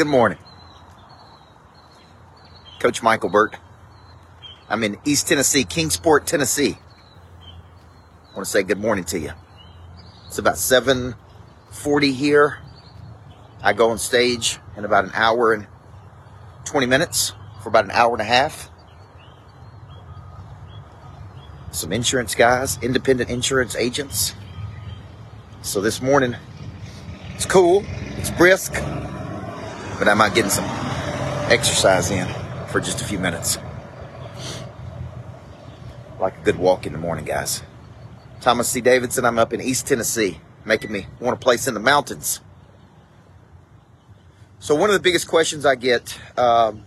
[0.00, 0.38] Good morning.
[2.78, 3.54] Coach Michael Burt.
[4.66, 6.78] I'm in East Tennessee, Kingsport, Tennessee.
[6.80, 9.32] I want to say good morning to you.
[10.26, 12.60] It's about 7:40 here.
[13.62, 15.66] I go on stage in about an hour and
[16.64, 18.70] 20 minutes for about an hour and a half.
[21.72, 24.34] Some insurance guys, independent insurance agents.
[25.60, 26.36] So this morning,
[27.34, 27.84] it's cool,
[28.16, 28.72] it's brisk,
[30.00, 30.64] but I might get some
[31.50, 32.26] exercise in
[32.68, 33.58] for just a few minutes.
[36.18, 37.62] Like a good walk in the morning, guys.
[38.40, 38.80] Thomas C.
[38.80, 42.40] Davidson, I'm up in East Tennessee, making me want a place in the mountains.
[44.58, 46.82] So one of the biggest questions I get, um,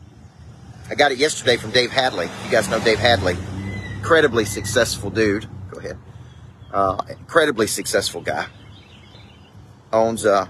[0.89, 2.27] I got it yesterday from Dave Hadley.
[2.45, 3.37] You guys know Dave Hadley,
[3.95, 5.45] incredibly successful dude.
[5.69, 5.97] Go ahead.
[6.71, 8.47] Uh, incredibly successful guy.
[9.91, 10.47] Owns, uh,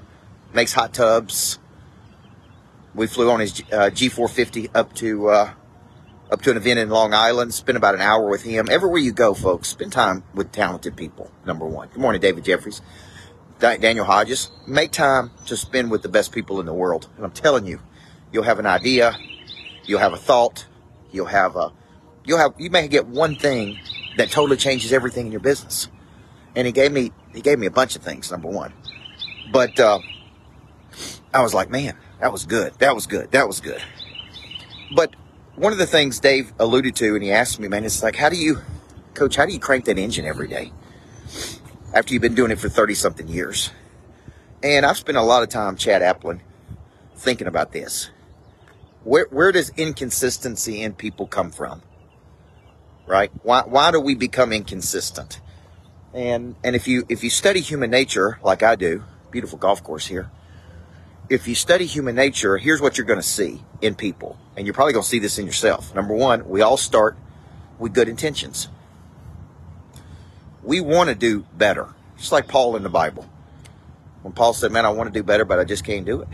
[0.53, 1.59] makes hot tubs.
[2.95, 5.53] We flew on his uh, G450 up to uh,
[6.31, 7.53] up to an event in Long Island.
[7.53, 8.67] Spent about an hour with him.
[8.69, 11.31] Everywhere you go, folks, spend time with talented people.
[11.45, 11.89] Number one.
[11.89, 12.81] Good morning, David Jeffries.
[13.59, 17.07] Daniel Hodges, make time to spend with the best people in the world.
[17.15, 17.79] And I'm telling you,
[18.31, 19.15] you'll have an idea,
[19.85, 20.65] you'll have a thought,
[21.13, 21.71] you'll have a,
[22.25, 23.79] you'll have, you may get one thing
[24.17, 25.87] that totally changes everything in your business.
[26.55, 28.73] And he gave me, he gave me a bunch of things, number one.
[29.51, 29.99] But, uh,
[31.33, 32.73] I was like, man, that was good.
[32.79, 33.31] That was good.
[33.31, 33.83] That was good.
[34.95, 35.13] But
[35.55, 38.29] one of the things Dave alluded to, and he asked me, man, it's like, how
[38.29, 38.61] do you,
[39.13, 40.71] coach, how do you crank that engine every day?
[41.93, 43.69] after you've been doing it for 30 something years.
[44.63, 46.39] And I've spent a lot of time, Chad Applin,
[47.15, 48.09] thinking about this.
[49.03, 51.81] Where, where does inconsistency in people come from?
[53.05, 53.31] Right?
[53.43, 55.41] Why, why do we become inconsistent?
[56.13, 60.07] And, and if you, if you study human nature, like I do, beautiful golf course
[60.07, 60.31] here.
[61.33, 64.37] If you study human nature, here's what you're going to see in people.
[64.55, 65.93] And you're probably going to see this in yourself.
[65.95, 67.17] Number one, we all start
[67.79, 68.69] with good intentions
[70.63, 71.89] we want to do better.
[72.17, 73.27] Just like Paul in the Bible.
[74.21, 76.27] When Paul said, Man, I want to do better, but I just can't do it.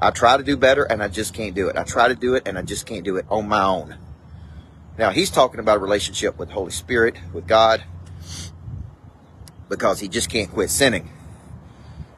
[0.00, 1.76] I try to do better and I just can't do it.
[1.76, 3.96] I try to do it and I just can't do it on my own.
[4.98, 7.82] Now, he's talking about a relationship with the Holy Spirit, with God,
[9.68, 11.10] because he just can't quit sinning.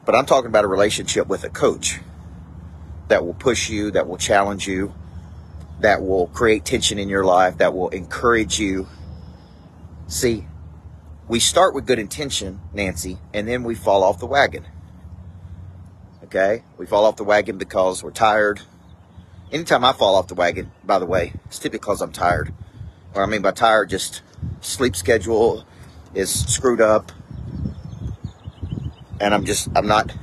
[0.07, 1.99] But I'm talking about a relationship with a coach
[3.09, 4.93] that will push you, that will challenge you,
[5.81, 8.87] that will create tension in your life, that will encourage you.
[10.07, 10.47] See,
[11.27, 14.65] we start with good intention, Nancy, and then we fall off the wagon.
[16.23, 16.63] Okay?
[16.77, 18.61] We fall off the wagon because we're tired.
[19.51, 22.53] Anytime I fall off the wagon, by the way, it's typically because I'm tired.
[23.11, 24.21] What I mean by tired, just
[24.61, 25.65] sleep schedule
[26.13, 27.11] is screwed up.
[29.19, 30.13] And I'm just, I'm not,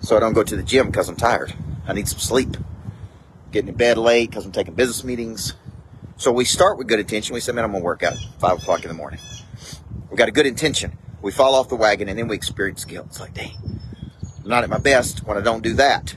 [0.00, 1.54] so I don't go to the gym because I'm tired.
[1.86, 2.56] I need some sleep.
[3.52, 5.54] Getting in bed late because I'm taking business meetings.
[6.16, 7.34] So we start with good intention.
[7.34, 9.20] We say, man, I'm going to work out five o'clock in the morning.
[10.10, 10.96] We got a good intention.
[11.22, 13.06] We fall off the wagon and then we experience guilt.
[13.08, 13.56] It's like, dang,
[14.42, 16.14] I'm not at my best when I don't do that.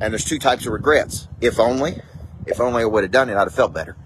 [0.00, 1.28] And there's two types of regrets.
[1.40, 2.00] If only,
[2.46, 3.96] if only I would have done it, I'd have felt better.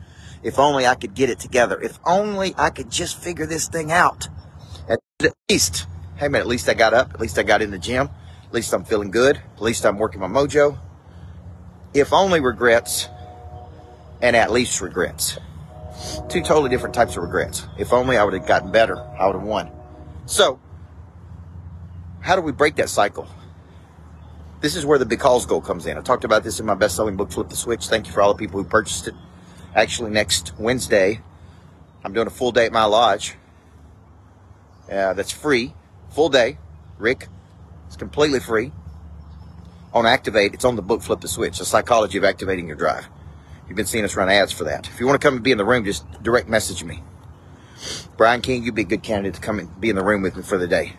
[0.43, 1.81] If only I could get it together.
[1.81, 4.29] If only I could just figure this thing out.
[4.89, 5.01] At
[5.51, 7.15] least, hey man, at least I got up.
[7.15, 8.09] At least I got in the gym.
[8.45, 9.37] At least I'm feeling good.
[9.37, 10.79] At least I'm working my mojo.
[11.95, 13.09] If only regrets
[14.23, 15.39] and at least regrets.
[16.29, 17.67] Two totally different types of regrets.
[17.79, 19.71] If only I would have gotten better, I would have won.
[20.27, 20.61] So,
[22.21, 23.29] how do we break that cycle?
[24.61, 25.97] This is where the because goal comes in.
[25.97, 27.87] I talked about this in my best selling book, Flip the Switch.
[27.87, 29.15] Thank you for all the people who purchased it.
[29.75, 31.21] Actually, next Wednesday,
[32.05, 33.37] I'm doing a full day at my lodge.
[34.91, 35.75] Uh, that's free.
[36.11, 36.59] Full day.
[36.99, 37.29] Rick,
[37.87, 38.73] it's completely free.
[39.93, 43.07] On Activate, it's on the book Flip the Switch, the psychology of activating your drive.
[43.69, 44.89] You've been seeing us run ads for that.
[44.89, 47.03] If you want to come and be in the room, just direct message me.
[48.17, 50.37] Brian King, you'd be a good candidate to come and be in the room with
[50.37, 50.95] me for the day.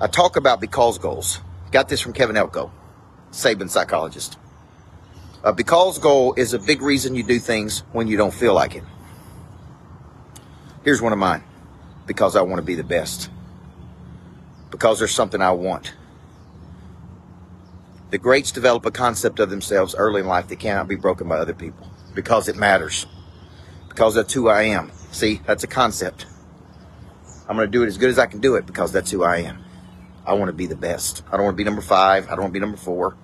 [0.00, 1.40] I talk about because goals.
[1.72, 2.70] Got this from Kevin Elko,
[3.32, 4.38] Saban psychologist.
[5.42, 8.74] A because goal is a big reason you do things when you don't feel like
[8.74, 8.84] it.
[10.88, 11.44] Here's one of mine.
[12.06, 13.28] Because I want to be the best.
[14.70, 15.92] Because there's something I want.
[18.08, 21.36] The greats develop a concept of themselves early in life that cannot be broken by
[21.36, 23.04] other people because it matters.
[23.90, 24.90] Because that's who I am.
[25.12, 26.24] See, that's a concept.
[27.46, 29.22] I'm going to do it as good as I can do it because that's who
[29.22, 29.62] I am.
[30.24, 31.22] I want to be the best.
[31.30, 32.28] I don't want to be number five.
[32.28, 33.14] I don't want to be number four.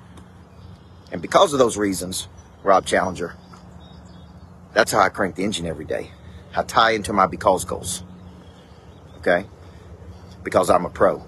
[1.11, 2.29] And because of those reasons,
[2.63, 3.35] Rob Challenger,
[4.75, 6.11] that's how I crank the engine every day.
[6.57, 8.03] I tie into my because goals.
[9.19, 9.47] Okay?
[10.43, 11.25] Because I'm a pro.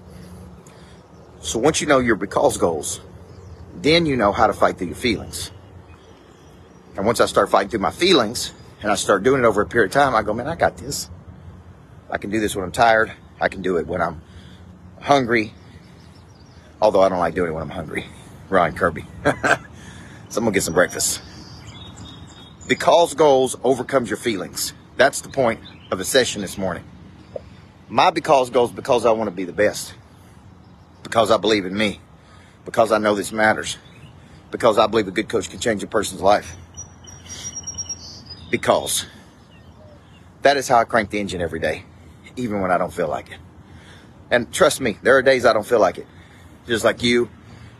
[1.41, 3.01] So once you know your because goals,
[3.75, 5.51] then you know how to fight through your feelings.
[6.95, 9.67] And once I start fighting through my feelings and I start doing it over a
[9.67, 11.09] period of time, I go, man, I got this.
[12.09, 13.11] I can do this when I'm tired.
[13.39, 14.21] I can do it when I'm
[15.01, 15.53] hungry.
[16.81, 18.05] Although I don't like doing it when I'm hungry.
[18.49, 19.05] Ryan Kirby.
[19.25, 21.21] so I'm gonna get some breakfast.
[22.67, 24.73] Because goals overcomes your feelings.
[24.97, 25.59] That's the point
[25.91, 26.83] of the session this morning.
[27.87, 29.93] My because goes because I want to be the best.
[31.03, 32.01] Because I believe in me.
[32.65, 33.77] Because I know this matters.
[34.49, 36.55] Because I believe a good coach can change a person's life.
[38.49, 39.05] Because
[40.41, 41.83] that is how I crank the engine every day,
[42.35, 43.37] even when I don't feel like it.
[44.31, 46.07] And trust me, there are days I don't feel like it.
[46.65, 47.29] Just like you,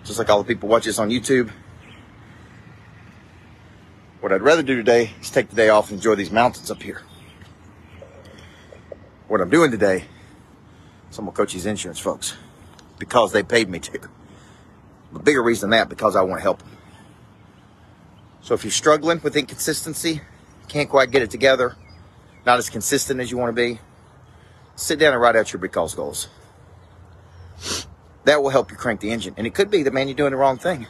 [0.03, 1.51] just like all the people watch this on YouTube.
[4.27, 6.83] What I'd rather do today is take the day off and enjoy these mountains up
[6.83, 7.01] here.
[9.29, 10.03] What I'm doing today
[11.09, 12.35] is I'm gonna coach these insurance folks
[12.99, 14.01] because they paid me to.
[15.13, 16.75] The bigger reason than that, because I want to help them.
[18.41, 20.19] So if you're struggling with inconsistency,
[20.67, 21.77] can't quite get it together,
[22.45, 23.79] not as consistent as you want to be,
[24.75, 26.27] sit down and write out your because goals.
[28.25, 29.35] That will help you crank the engine.
[29.37, 30.85] And it could be that, man, you're doing the wrong thing.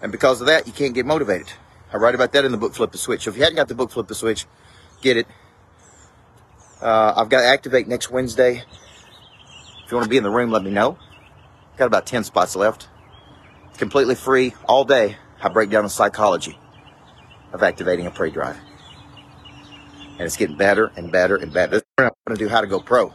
[0.00, 1.52] And because of that, you can't get motivated.
[1.92, 3.24] I write about that in the book Flip the Switch.
[3.24, 4.46] So if you hadn't got the book Flip the Switch,
[5.00, 5.26] get it.
[6.82, 8.62] Uh, I've got to Activate next Wednesday.
[9.84, 10.98] If you want to be in the room, let me know.
[11.78, 12.88] Got about 10 spots left.
[13.78, 15.16] Completely free all day.
[15.40, 16.58] I break down the psychology
[17.52, 18.58] of activating a prey drive.
[20.18, 21.80] And it's getting better and better and better.
[21.96, 23.14] I'm going to do how to go pro.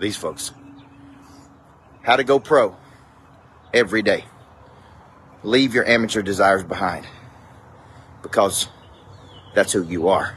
[0.00, 0.52] These folks.
[2.02, 2.76] How to go pro
[3.72, 4.24] every day.
[5.44, 7.06] Leave your amateur desires behind
[8.22, 8.68] because
[9.54, 10.36] that's who you are.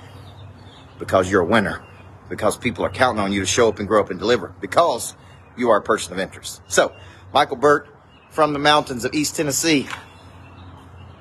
[0.99, 1.83] Because you're a winner.
[2.29, 4.53] Because people are counting on you to show up and grow up and deliver.
[4.61, 5.15] Because
[5.57, 6.61] you are a person of interest.
[6.67, 6.93] So,
[7.33, 7.87] Michael Burt
[8.29, 9.87] from the mountains of East Tennessee.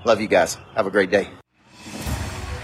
[0.05, 0.57] Love you guys.
[0.75, 1.29] Have a great day.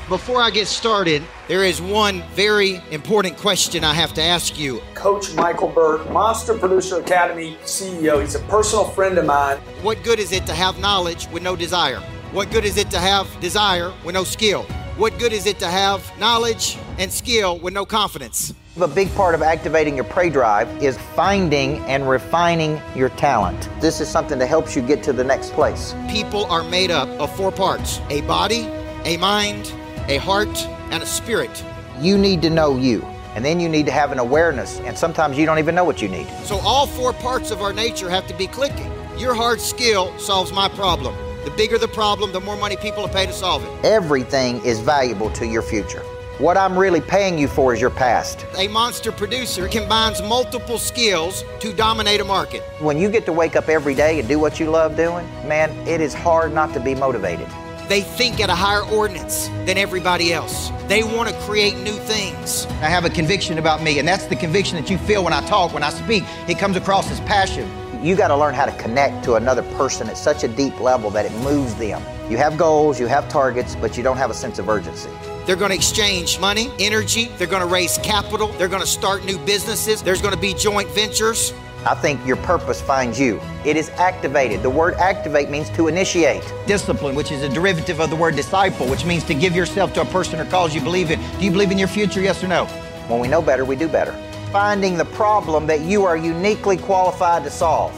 [0.08, 4.81] Before I get started, there is one very important question I have to ask you.
[4.94, 8.20] Coach Michael Burt, Monster Producer Academy CEO.
[8.20, 9.56] He's a personal friend of mine.
[9.82, 12.00] What good is it to have knowledge with no desire?
[12.32, 14.64] What good is it to have desire with no skill?
[14.96, 18.52] What good is it to have knowledge and skill with no confidence?
[18.81, 23.70] A big part of activating your prey drive is finding and refining your talent.
[23.81, 25.94] This is something that helps you get to the next place.
[26.11, 28.62] People are made up of four parts a body,
[29.05, 29.73] a mind,
[30.08, 31.64] a heart, and a spirit.
[32.00, 33.02] You need to know you,
[33.34, 36.02] and then you need to have an awareness, and sometimes you don't even know what
[36.02, 36.26] you need.
[36.44, 38.90] So, all four parts of our nature have to be clicking.
[39.17, 41.14] Your hard skill solves my problem.
[41.46, 43.84] The bigger the problem, the more money people will pay to solve it.
[43.84, 46.00] Everything is valuable to your future.
[46.38, 48.44] What I'm really paying you for is your past.
[48.58, 52.64] A monster producer combines multiple skills to dominate a market.
[52.81, 55.70] When you get to wake up every day and do what you love doing, man,
[55.87, 57.46] it is hard not to be motivated.
[57.88, 60.72] They think at a higher ordinance than everybody else.
[60.88, 62.66] They want to create new things.
[62.82, 65.46] I have a conviction about me, and that's the conviction that you feel when I
[65.46, 66.25] talk, when I speak.
[66.49, 67.70] It comes across as passion.
[68.06, 71.10] You got to learn how to connect to another person at such a deep level
[71.10, 72.00] that it moves them.
[72.30, 75.10] You have goals, you have targets, but you don't have a sense of urgency.
[75.44, 79.24] They're going to exchange money, energy, they're going to raise capital, they're going to start
[79.24, 81.52] new businesses, there's going to be joint ventures.
[81.84, 83.40] I think your purpose finds you.
[83.64, 84.62] It is activated.
[84.62, 86.44] The word activate means to initiate.
[86.68, 90.02] Discipline, which is a derivative of the word disciple, which means to give yourself to
[90.02, 91.18] a person or cause you believe in.
[91.40, 92.66] Do you believe in your future, yes or no?
[93.08, 94.12] When we know better, we do better.
[94.56, 97.92] Finding the problem that you are uniquely qualified to solve,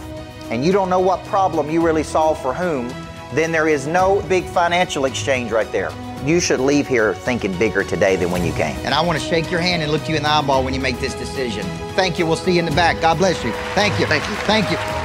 [0.51, 2.89] and you don't know what problem you really solve for whom,
[3.33, 5.93] then there is no big financial exchange right there.
[6.25, 8.77] You should leave here thinking bigger today than when you came.
[8.79, 10.81] And I want to shake your hand and look you in the eyeball when you
[10.81, 11.63] make this decision.
[11.95, 12.27] Thank you.
[12.27, 13.01] We'll see you in the back.
[13.01, 13.53] God bless you.
[13.77, 14.07] Thank you.
[14.07, 14.35] Thank you.
[14.35, 14.98] Thank you.